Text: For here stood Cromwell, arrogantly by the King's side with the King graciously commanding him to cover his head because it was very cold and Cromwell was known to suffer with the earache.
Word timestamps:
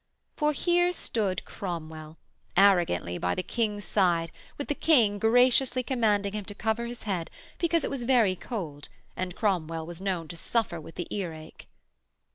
For 0.35 0.51
here 0.51 0.91
stood 0.93 1.45
Cromwell, 1.45 2.17
arrogantly 2.57 3.19
by 3.19 3.35
the 3.35 3.43
King's 3.43 3.85
side 3.85 4.31
with 4.57 4.67
the 4.67 4.73
King 4.73 5.19
graciously 5.19 5.83
commanding 5.83 6.33
him 6.33 6.43
to 6.45 6.55
cover 6.55 6.87
his 6.87 7.03
head 7.03 7.29
because 7.59 7.83
it 7.83 7.91
was 7.91 8.01
very 8.01 8.35
cold 8.35 8.89
and 9.15 9.35
Cromwell 9.35 9.85
was 9.85 10.01
known 10.01 10.27
to 10.29 10.35
suffer 10.35 10.81
with 10.81 10.95
the 10.95 11.07
earache. 11.15 11.67